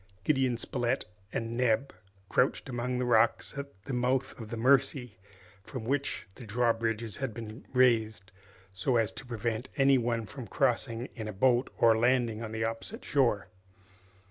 Gideon 0.23 0.57
Spilett 0.57 1.05
and 1.31 1.55
Neb 1.55 1.93
crouched 2.27 2.67
among 2.67 2.97
the 2.97 3.05
rocks 3.05 3.55
at 3.55 3.83
the 3.83 3.93
mouth 3.93 4.35
of 4.39 4.49
the 4.49 4.57
Mercy, 4.57 5.19
from 5.63 5.83
which 5.83 6.25
the 6.33 6.43
drawbridges 6.43 7.17
had 7.17 7.35
been 7.35 7.67
raised, 7.71 8.31
so 8.73 8.95
as 8.95 9.11
to 9.11 9.27
prevent 9.27 9.69
any 9.77 9.99
one 9.99 10.25
from 10.25 10.47
crossing 10.47 11.05
in 11.15 11.27
a 11.27 11.31
boat 11.33 11.69
or 11.77 11.95
landing 11.95 12.41
on 12.41 12.51
the 12.51 12.63
opposite 12.63 13.05
shore. 13.05 13.49